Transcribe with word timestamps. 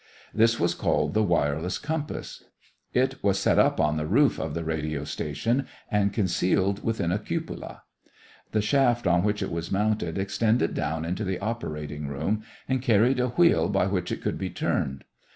This 0.33 0.59
was 0.59 0.73
called 0.73 1.13
the 1.13 1.21
"wireless 1.21 1.77
compass." 1.77 2.45
It 2.91 3.23
was 3.23 3.37
set 3.37 3.59
up 3.59 3.79
on 3.79 3.97
the 3.97 4.07
roof 4.07 4.39
of 4.39 4.55
the 4.55 4.63
radio 4.63 5.03
station 5.03 5.67
and 5.91 6.11
concealed 6.11 6.83
within 6.83 7.11
a 7.11 7.19
cupola. 7.19 7.83
The 8.51 8.63
shaft 8.63 9.05
on 9.05 9.21
which 9.23 9.43
it 9.43 9.51
was 9.51 9.71
mounted 9.71 10.17
extended 10.17 10.73
down 10.73 11.05
into 11.05 11.23
the 11.23 11.37
operating 11.37 12.07
room 12.07 12.41
and 12.67 12.81
carried 12.81 13.19
a 13.19 13.27
wheel 13.29 13.69
by 13.69 13.85
which 13.85 14.11
it 14.11 14.23
could 14.23 14.39
be 14.39 14.49
turned. 14.49 15.03